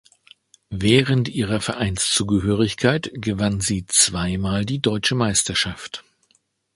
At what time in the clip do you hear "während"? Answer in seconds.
0.73-1.29